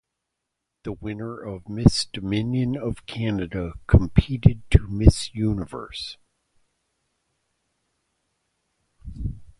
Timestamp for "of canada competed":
2.75-4.63